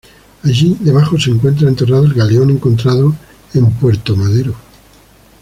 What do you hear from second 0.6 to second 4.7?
debajo se encuentra enterrado el galeón encontrado en Puerto Madero.